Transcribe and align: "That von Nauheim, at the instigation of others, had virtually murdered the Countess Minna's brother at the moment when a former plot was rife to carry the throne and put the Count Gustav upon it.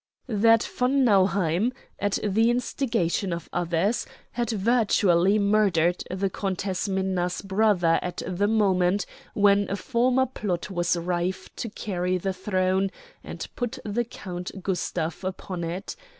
"That 0.25 0.63
von 0.63 1.03
Nauheim, 1.05 1.73
at 1.99 2.17
the 2.23 2.49
instigation 2.49 3.31
of 3.31 3.47
others, 3.53 4.07
had 4.31 4.49
virtually 4.49 5.37
murdered 5.37 6.03
the 6.09 6.27
Countess 6.27 6.89
Minna's 6.89 7.43
brother 7.43 7.99
at 8.01 8.23
the 8.25 8.47
moment 8.47 9.05
when 9.35 9.69
a 9.69 9.75
former 9.75 10.25
plot 10.25 10.71
was 10.71 10.97
rife 10.97 11.55
to 11.57 11.69
carry 11.69 12.17
the 12.17 12.33
throne 12.33 12.89
and 13.23 13.47
put 13.55 13.77
the 13.85 14.03
Count 14.03 14.63
Gustav 14.63 15.23
upon 15.23 15.63
it. 15.63 15.95